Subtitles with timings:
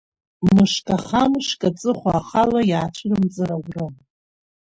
[0.53, 3.95] Мышк-ахамышк аҵыхәа ахала иаацәырымҵыр аурым.